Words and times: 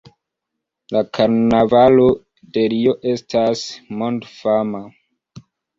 La 0.95 1.03
karnavalo 1.17 2.07
de 2.57 2.67
Rio 2.75 2.99
estas 3.15 3.65
mondfama. 4.03 4.85